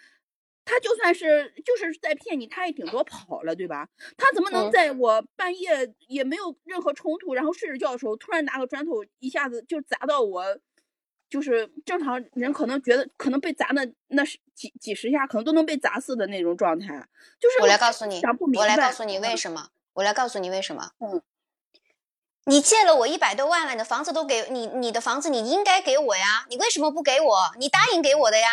[0.65, 3.89] 他就算是就是在骗你，他也顶多跑了，对吧？
[4.17, 10.45] 他怎么能嗯在我半夜也没有任何冲突，然后睡着觉的时候，突然拿个砖头一下子就砸到我？
[11.33, 16.89] 就是正常人可能觉得可能被砸的那是几几十下，可能都能被砸死的那种状态。
[17.41, 18.21] 就是我来告诉你
[18.55, 19.71] 我来告诉你为什么。
[19.95, 20.91] 我来告诉你为什么。
[20.99, 21.23] 嗯，
[22.45, 27.55] 你借了我一百多万了，你的房子都给你，你的房子你应该给我呀，你为什么不给我？
[27.59, 28.49] 你答应给我的呀。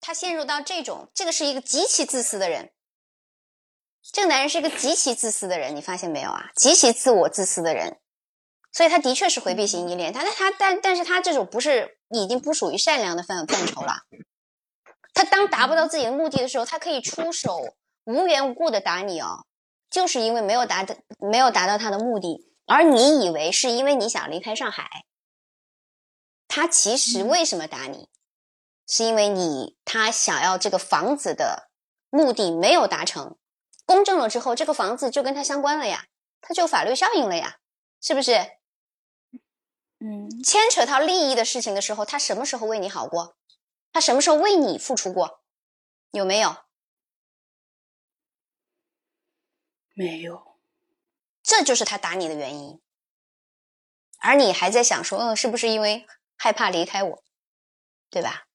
[0.00, 2.72] 他陷入到这种，这个是一个极其自私的人。
[4.10, 6.50] 这个男人是一个极其自私的人，你发现没有啊？
[6.54, 7.98] 极其自我自私的人，
[8.76, 10.12] 所以他的确是回避型依恋。
[10.12, 14.00] 他但他但但是他这种不是已经不属于善良的范范畴了。
[15.14, 19.46] 他当达不到自己的目的的时候，他可以出手无缘无故的打你哦，
[19.88, 25.06] 就是因为没有达到没有达到他的目的，而你以为是因为你想离开上海，
[26.46, 28.10] 他其实为什么打你？
[28.86, 31.70] 是因为你他想要这个房子的
[32.10, 33.38] 目的没有达成，
[33.86, 36.04] 公证了之后，这个房子就跟他相关了呀，
[36.42, 37.56] 他就法律效应了呀，
[38.02, 38.55] 是不是？
[40.08, 43.36] 嗯牵扯到利益的事情的时候，他什么时候为你好过？
[43.92, 45.42] 他什么时候为你付出过？
[46.12, 46.56] 有没有？
[49.94, 50.58] 没有，
[51.42, 52.80] 这就是他打你的原因，
[54.18, 57.24] 而你还在想说，嗯，是不是因为害怕离开我，
[58.10, 58.46] 对吧？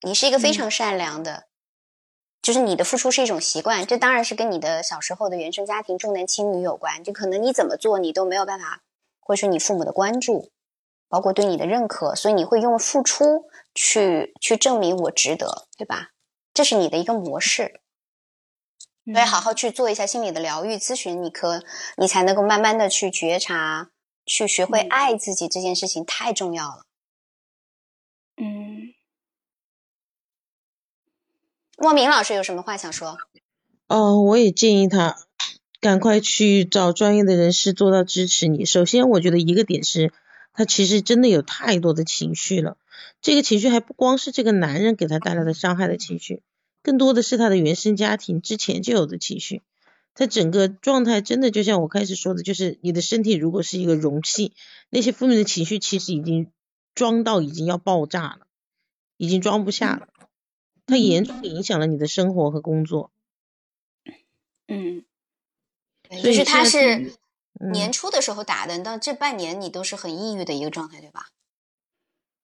[0.00, 1.48] 你是一个非常善良的，
[2.42, 8.82] 就是你的付出是一种习惯，这当然是跟你的小时候的原生家庭重男轻女有关，就可能你怎么做你都没有办法
[9.20, 10.50] 获取你父母的关注，
[11.14, 16.10] 包括对你的认可，所以你会用付出去去证明我值得，对吧？
[16.52, 17.80] 这是你的一个模式。
[19.04, 21.62] 所以好好去做一下心理的疗愈咨询，你可
[21.96, 23.90] 你才能够慢慢的去觉察，
[24.26, 26.84] 去学会嗯爱自己这件事情太重要了。
[28.36, 28.92] 嗯，
[31.78, 33.18] 莫明老师有什么话想说？
[33.86, 35.14] 哦，我也建议他
[35.80, 38.64] 赶快去找专业的人士做到支持你。
[38.64, 40.12] 首先，我觉得一个点是，
[40.54, 42.78] 他其实真的有太多的情绪了，
[43.20, 46.42] 这个情绪还不光是这个男人给他带来的伤害的情绪，
[46.82, 49.60] 更多的是他的原生家庭之前就有的情绪。
[50.14, 54.52] 他整个状态真的就像我开始说的，就是你的身体如果是一个容器，
[54.88, 56.52] 那些负面的情绪其实已经
[56.94, 58.46] 装到已经要爆炸了，
[59.16, 60.08] 已经装不下了。
[60.86, 63.10] 它严重影响了你的生活和工作。
[64.68, 65.04] 嗯，
[66.10, 67.10] 所以就是他是嗯
[67.72, 71.26] 年初的时候打的，到这半年你都是很抑郁的一个状态，对吧？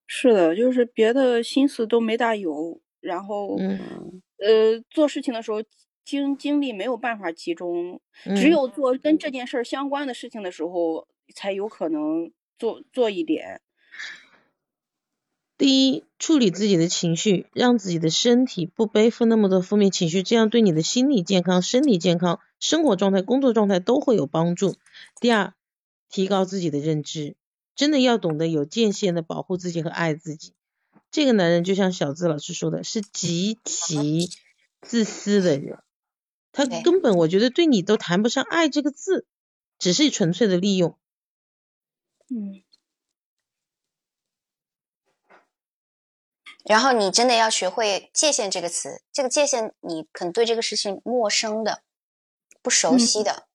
[0.07, 5.63] 是的，就是别的心思都没大有，然后嗯呃，做事情的时候
[6.05, 8.01] 精精力没有办法集中，
[8.37, 13.61] 只嗯有做跟这件事儿相关的事情的时候，才有可能做做一点。
[15.61, 24.77] 第一，处理自己的情绪，让自己的身体不背负那么多负面情绪，这样对你的心理健康、身体健康、生活状态、工作状态都会有帮助。
[25.21, 25.53] 第二，
[26.09, 27.37] 提高自己的认知，
[27.77, 30.55] 真的要懂得有界限的保护自己和爱自己。
[31.11, 34.31] 这个男人就像小资老师说的，是极其
[34.81, 35.81] 自私的人，
[36.53, 39.27] 他根本我觉得对你都谈不上爱这个字，
[39.79, 40.97] 只是纯粹的利用。
[42.31, 42.63] 嗯
[46.65, 51.83] 然后你真的要学会界限这个词，这个界限你可能对这个事情陌生的、
[52.63, 53.47] 不熟悉的，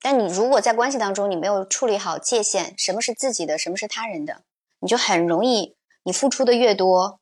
[0.00, 4.42] 但你如果在关系当中你没有处理好界限，什么是自己的，什么是他人的，
[4.80, 7.20] 你就很容易，你付出的越多，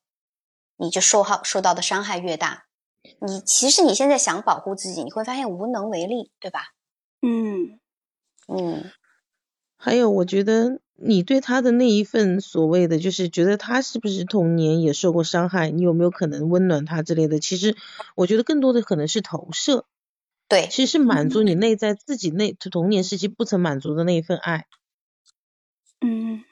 [0.76, 2.66] 你就受好受到的伤害越大。
[3.20, 6.74] 你其实你现在想保护自己，你会发现无能为力，对吧？
[7.22, 7.80] 嗯
[8.46, 8.92] 嗯，
[9.82, 17.40] 还有，我觉得你对他的那一份所谓的，就是觉得他是不是童年也受过伤害，你有没有可能温暖他之类的？
[17.40, 17.74] 其实
[18.14, 19.86] 我觉得更多的可能是投射，
[20.48, 24.66] 对，其实是满足你内在自己内童年时期不曾满足的那一份爱。
[26.02, 26.44] 嗯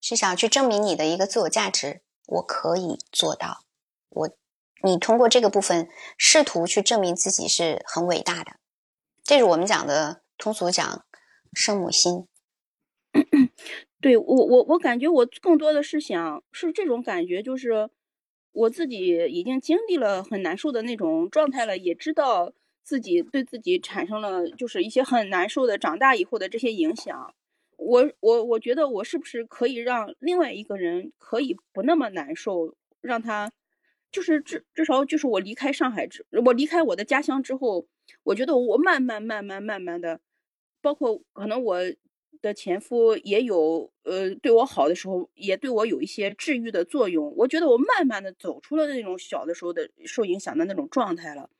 [0.00, 3.64] 是想去证明你的一个自我价值，我可以做到。
[4.10, 4.30] 我，
[4.84, 8.52] 你通过这个部分试图去证明自己是很伟大的，
[9.24, 11.04] 这是我们讲的通俗讲
[11.52, 12.28] 圣母心。
[14.00, 17.90] 对我我我感觉我更多的是想是这种感觉，就是
[18.52, 22.50] 我自己已经经历了很难受的那种状态了，也知道
[22.82, 27.34] 自己对自己产生了就是一些很难受的长大以后的这些影响。
[27.76, 33.52] 我我我觉得我是不是可以让另外一个人可以不那么难受，让他
[34.10, 37.86] 就是至至少就是我离开上海之我离开我的家乡之后，
[38.22, 40.20] 我觉得我慢慢慢慢慢慢的，
[40.80, 41.76] 包括可能我。
[42.42, 47.34] 的前夫也有，呃，对我好的时候，也对我有一些治愈的作用。
[47.36, 51.50] 我觉得我慢慢的走出了那种小的时候的受影响的那种状态了，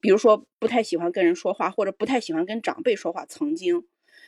[0.00, 3.86] 比如说不太喜欢跟人说话，或者不太喜欢跟长辈说话，曾经，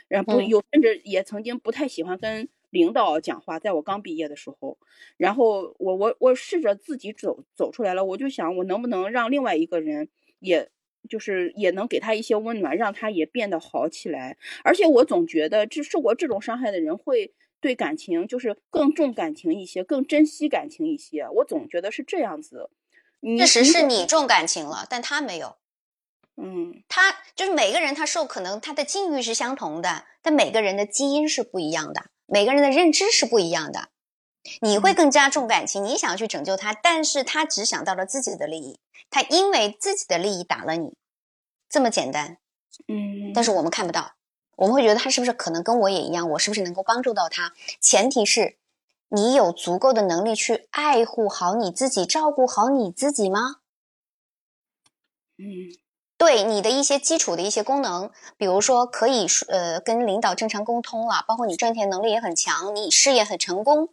[0.08, 4.78] 然后不有甚至也曾经不太喜欢跟领导讲话，在我刚毕业的时候，
[5.16, 10.08] 然后我我我试着自己走走出来了，我就想我能不能让另外一个人
[10.40, 10.70] 也。
[11.08, 14.36] 就是也能给他一些温暖，让他也变得好起来。
[14.64, 21.26] 而且我总觉得，这受过这种伤害的人会对感情就是更重感情一些，更珍惜感情一些。
[21.36, 22.70] 我总觉得是这样子。
[23.38, 25.56] 确实是你重感情了，但他没有。
[26.36, 33.90] 嗯，他就是每个人，他受可能他的境遇是相同的，但每个人的基因是不一样的，每个人的认知是不一样的。
[34.60, 38.80] 你会更加重感情，你想要去拯救他，但是他只想到了自己的利益。
[39.10, 40.94] 他因为自己的利益打了你，
[41.68, 42.38] 这么简单，
[42.88, 44.12] 嗯，但是我们看不到，
[44.56, 46.30] 我们会觉得他是不是可能跟我也一样？
[46.30, 47.52] 我是不是能够帮助到他？
[47.80, 48.56] 前提是
[49.08, 53.56] 你有足够的能力去爱护好你自己，照顾好你自己吗？
[55.38, 55.74] 嗯，
[56.16, 63.88] 对你的一些基础的一些功能，比如说可以呃跟领导正常沟通了，包括你赚钱能力也很强，你事业很成功。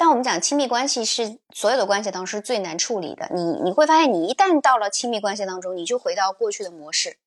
[0.00, 3.28] 但我们讲亲密关系是所有的关系当中是最难处理的。
[3.34, 7.18] 你你会发现，你一旦到了亲密关系当中，你就回到过去的模式，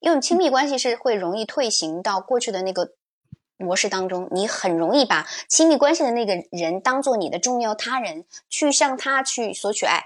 [0.00, 2.92] 因为亲密关系是会容易退行到过去的那个
[3.56, 4.28] 模式当中。
[4.32, 10.04] 你很容易把亲密关系的那个人当做你的重要他人，去向他去索取爱。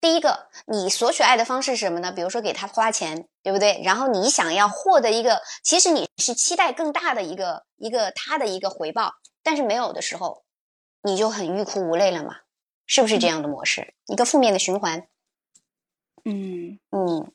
[0.00, 2.12] 第一个，你索取爱的方式是什么呢？
[2.12, 3.80] 比如说给他花钱，对不对？
[3.82, 10.45] 然后你想要获得一个，其实你是期待更大的一个一个他的一个回报，但是没有的时候。
[11.06, 12.38] 你就很欲哭无泪了嘛？
[12.84, 13.94] 是不是这样的模式？
[14.06, 15.06] 一个负面的循环。
[16.24, 17.32] 嗯嗯，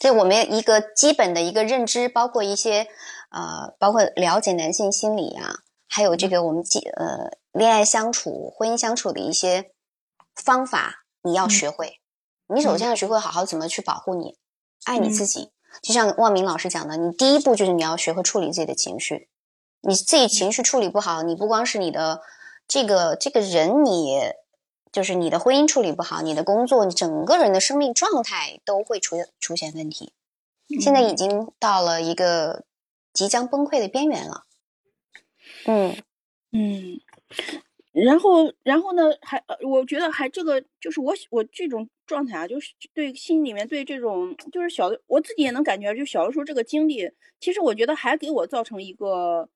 [0.00, 2.88] 所以我们一个基本的一个认知，包括一些
[3.30, 9.72] 呃，包括了解男性心理啊，还有这个我们几呃恋爱相处、婚姻相处的一些
[10.34, 12.00] 方法，你要学会。
[12.48, 14.38] 你首先要学会好好怎么去保护你、
[14.84, 15.50] 爱你自己。
[15.82, 19.28] 就像万明老师讲的，你第一步就是你要学会处理自己的情绪。
[19.80, 22.20] 你自己情绪处理不好，你不光是你的。
[22.66, 24.18] 这个这个人，你
[24.90, 30.12] 就是你的婚姻处理不好，你的工作，你整个人的生命状态都会出出现问题。
[30.80, 32.64] 现在已经到了一个
[33.12, 34.44] 即将崩溃的边缘了。
[35.66, 35.96] 嗯
[36.52, 37.00] 嗯，
[37.92, 49.48] 然后然后呢，还我觉得还这个就是我我这种状态啊，就是对心里面对这种就是小的，我自己也能感觉，就小的时候这个经历，其实我觉得还给我造成一个。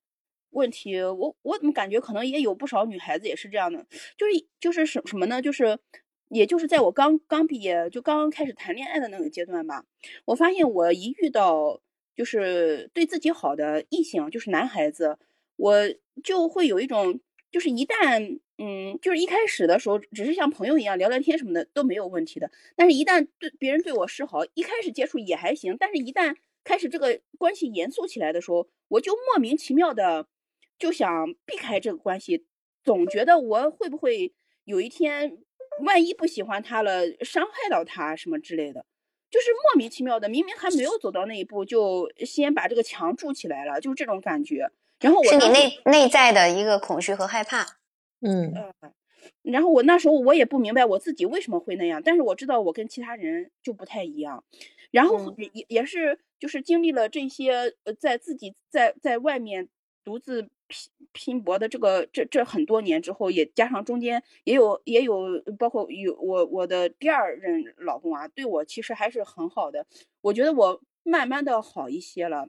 [0.51, 5.43] 问题，我我怎么感觉可能也有不少女孩子也是这样的，就是就是什什么呢？
[5.43, 5.79] 就是
[6.29, 9.85] 也就是在我刚刚毕业就刚刚开始谈恋爱的那个阶段吧，
[10.27, 11.81] 我发现我一遇到
[12.17, 15.19] 就是对自己好的异性，就是男孩子，
[15.57, 15.75] 我
[16.23, 26.35] 就会有一种就是一旦嗯，就是一开始的时候只是像朋友一样聊聊天什么的都没有问题的，但是一旦对别人对我示好，一开始接触也还行，但是一旦
[26.65, 30.27] 开始这个关系严肃起来的时候，我就莫名其妙的。
[30.79, 32.47] 就想避开这个关系，
[32.85, 34.33] 总觉得我会不会
[34.65, 35.39] 有一天，
[35.85, 38.87] 万一不喜欢他了，伤害到他什么之类的，
[39.31, 44.71] 就是莫名其妙的，明明还没有走到那一步，就先把这个墙筑起来了，就这种感觉。
[45.01, 47.79] 然后我是你内内在的一个恐惧和害怕，
[48.21, 48.55] 嗯，
[49.43, 54.45] 然后我那时候我也不明白我自己为什么会那样，但是我知道我跟其他人就不太一样，
[54.91, 59.69] 然后也也是就是经历了这些，呃，在自己在在外面
[60.05, 60.49] 独自。
[60.69, 69.87] 拼拼搏的这个这这很多年之后，也加上中间也有也有包括有我我的第二任老公啊，对我其实还是很好的。
[70.21, 72.49] 我觉得我慢慢的好一些了，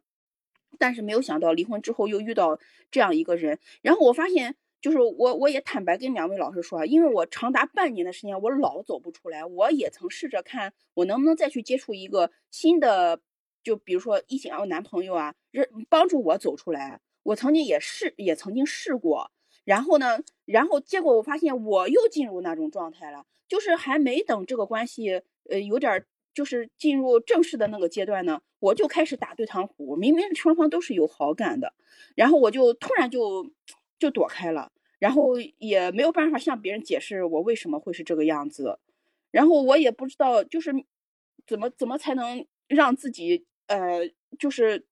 [0.77, 2.60] 但是没有想到离婚之后又遇到
[2.91, 3.58] 这样一个人。
[3.81, 13.21] 然后我发现，就是我我也坦白跟两位老师说啊，因为我长达半年的时间我老走不出来，我也曾试着看我能不能再去接触一个新的，
[13.63, 15.33] 就比如说异性啊男朋友啊，
[15.87, 17.00] 帮助我走出来。
[17.30, 19.32] 我曾经也试，也曾经试过，
[19.63, 29.96] 然后呢，然后结果我发现我又进入那种状态了，就是还没等这个关系，呃，有点就是进入正式的那个阶段呢，我就开始打对堂鼓。
[29.96, 31.73] 明明双方都是有好感的，
[32.15, 33.52] 然后我就突然就
[34.00, 38.80] 就躲开了，然后也没有办法向别人解释我为什么会是这个样子，
[39.30, 40.73] 然后我也不知道就是
[41.46, 44.10] 怎么怎么才能让自己呃
[44.40, 44.88] 就是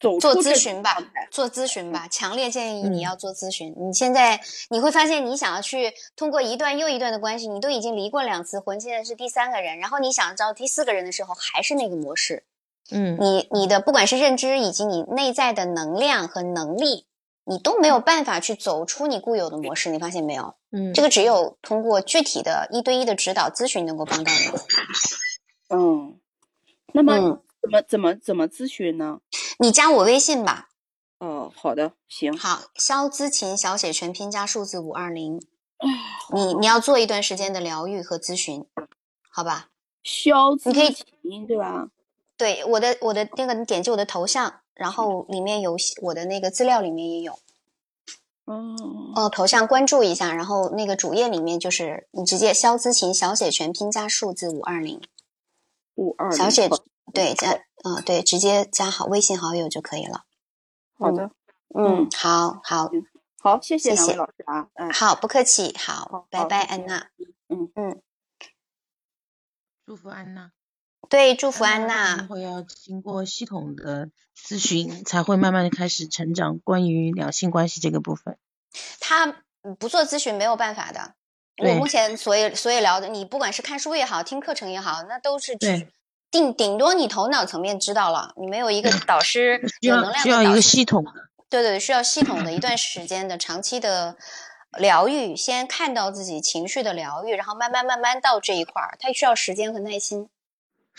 [0.00, 0.96] 走做咨询吧，
[1.30, 3.74] 做咨询吧，强烈建议嗯你要做咨询。
[3.78, 12.44] 你现在你会发现，你想要去通过一段又一段的关系，你都已经离过两次婚，现在是第三个人，然后你想找第四个人的时候，还是那个模式。
[12.90, 17.06] 嗯你你的不管是认知以及你内在的能量和能力，
[17.44, 19.90] 你都没有办法去走出你固有的模式。
[19.90, 20.54] 你发现没有？
[20.70, 24.50] 嗯，这个只有通过具体的一对一的指导咨询能够帮到你。
[25.70, 26.18] 嗯，
[26.92, 29.20] 那么嗯怎么怎么怎么咨询呢？
[29.58, 30.68] 你加我微信吧，
[31.18, 35.40] 哦，好的，行，好，肖姿琴小写全拼加数字五二零。
[36.34, 38.66] 你你要做一段时间的疗愈和咨询，
[39.30, 39.70] 好吧？
[40.02, 41.88] 肖你可以姿琴对吧？
[42.36, 47.38] 对，我的我的那个，你点击我的头像，然后里面有我的那个资料，里面也有。
[48.44, 48.76] 哦，
[49.14, 55.00] 哦，头像关注一下，然后那个主页里面就是你直接肖姿琴小写全拼加数字五二零，
[55.94, 56.76] 五二小写好
[57.12, 57.52] 对加
[57.84, 60.24] 嗯、对，直接加好微信好友就可以了。
[60.98, 61.30] 好的，
[61.74, 62.90] 嗯，好好
[63.38, 67.10] 好，谢谢谢两位谢老师啊，嗯，好，不客气，好好，拜拜，安娜。
[67.48, 68.00] 嗯嗯，
[69.84, 70.52] 祝福安娜。
[71.10, 72.26] 对，祝福安娜。
[72.26, 76.58] 会要经过系统的咨询，才会慢慢的开始成长。
[76.58, 78.38] 关于两性关系这个部分，
[78.98, 79.26] 他
[79.60, 81.14] 嗯不做咨询没有办法的。
[81.58, 85.92] 我目前所以所以聊的，你不管是看书也好，听课程也好，那都是只对
[86.34, 91.12] 顶顶多你头脑层面知道了，你没有一个导师需有能要需要一个系统的，
[91.48, 94.16] 对对，需要系统的一段时间的长期的
[94.76, 100.28] 疗愈，先看到自己情绪的疗愈，然后慢慢慢慢到这一块儿，它需要时间和耐心，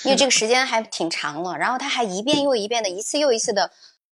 [0.05, 3.71] 因为这个时间还挺长了，然后他还一遍又一遍的，一次又一次的，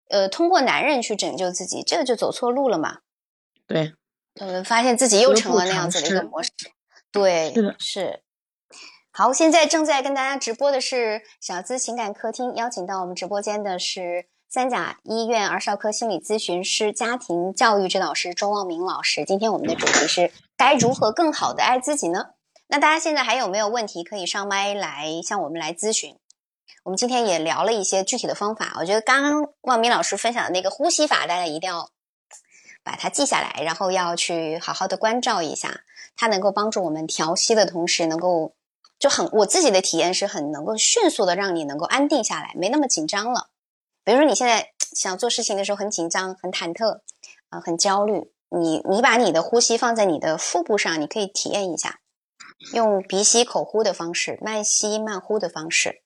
[0.09, 3.01] 呃，通过男人去拯救自己，这个就走错路了嘛。
[3.67, 3.93] 对，
[4.39, 6.49] 呃，发现自己又成了那样子的一个模式。
[7.11, 8.21] 对，是的是。
[9.21, 19.23] 好，现在正在跟大家直播的是小资情感客厅，邀请到我们直播间的是三甲医院儿少科心理咨询师、家庭教育指导师周望明老师。
[19.23, 22.29] 今天我们的主题是该如何更好的爱自己呢？
[22.65, 26.17] 那大家现在还有没有问题可以上麦来向我们来咨询？
[26.83, 31.91] 我们今天也聊了一些具体的方法，我觉得刚刚望明老师分享的那个呼吸法，大家一定要
[32.83, 35.81] 把它记下来，然后要去好好的关照一下，
[36.15, 38.55] 它能够帮助我们调息的同时，能够
[39.01, 43.49] 就很我自己的体验是很能够迅速的让你能够安定下来，没那么紧张了。
[44.03, 46.99] 比如说你现在 想做事情的时候很紧张、很忐忑，
[47.49, 51.99] 啊、很焦虑，你你把你的呼吸放在你的腹部上，你可以体验一下，
[52.73, 56.01] 用鼻吸口呼的方式，慢吸慢呼的方式。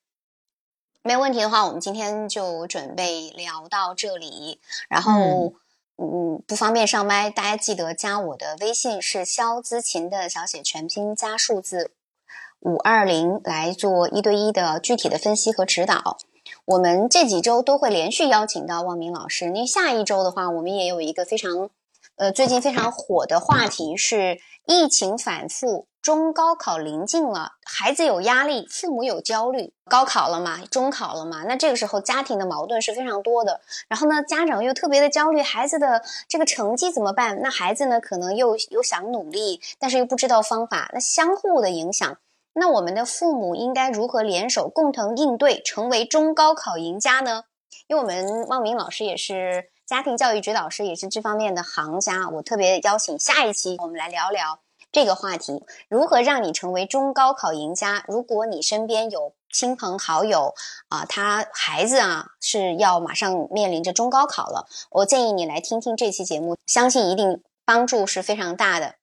[1.02, 4.60] 没有问题的话，我们今天就准备聊到这里。
[4.88, 5.52] 然后，
[5.98, 11.92] 嗯不方便上麦，大家记得加我的微信是肖姿琴的小写全拼加数字
[12.60, 16.18] 五二零来做一对一的具体的分析和指导。
[16.64, 21.70] 我们这几周都会连续邀请到望明老师，因为下一周的话，我们也有一个非常，
[22.16, 33.60] 呃，最近非常火的话题是疫情反复，中高考临近了，孩子有压力，父母有焦虑，高考了嘛，中考了嘛，那这个时候家庭的矛盾是非常多的。
[33.88, 37.40] 然后呢，家长又特别的焦虑，孩子的这个成绩怎么办？
[37.42, 42.16] 那孩子呢，可能又又想努力，但是又不知道方法，那相互的影响。
[42.58, 47.44] 那我们的父母应该如何联手共同应对，成为中高考赢家呢？
[47.86, 52.30] 因为我们汪明老师也是家庭教育指导师，也是这方面的行家。
[52.30, 58.02] 我特别邀请下一期我们来聊聊这个话题：如何让你成为中高考赢家？
[58.08, 60.54] 如果你身边有亲朋好友
[60.88, 68.94] 啊、他孩子啊是要马上面临着中高考了，我建议你来听听这期节目，相信一定帮助是非常大的。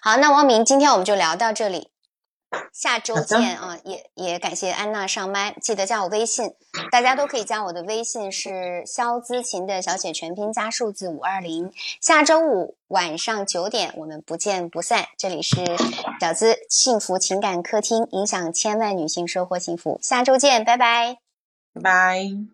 [0.00, 1.90] 好，那王明，今天我们就聊到这里。
[2.72, 3.78] 下周见啊！
[3.84, 6.54] 也也感谢安娜上麦，记得加我微信，
[6.90, 11.72] 大家都可以加我的微信是肖姿琴的小写全拼加数字五二零。
[12.00, 15.06] 下周五晚上九点，我们不见不散。
[15.18, 15.56] 这里是
[16.20, 19.98] 小资幸福情感客厅，影响千万女性收获幸福。
[20.00, 21.18] 下周见，拜拜。
[21.74, 22.48] 拜拜。